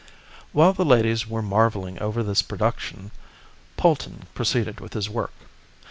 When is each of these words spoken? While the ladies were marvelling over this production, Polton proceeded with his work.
While 0.51 0.73
the 0.73 0.83
ladies 0.83 1.27
were 1.29 1.43
marvelling 1.43 1.99
over 1.99 2.23
this 2.23 2.41
production, 2.41 3.11
Polton 3.77 4.25
proceeded 4.33 4.79
with 4.79 4.93
his 4.93 5.11
work. 5.11 5.33